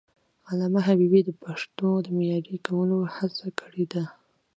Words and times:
علامه 0.49 0.81
حبيبي 0.87 1.21
د 1.25 1.31
پښتو 1.43 1.87
د 2.05 2.07
معیاري 2.15 2.57
کولو 2.67 2.97
هڅه 3.15 3.47
کړې 3.59 3.85
ده. 3.93 4.03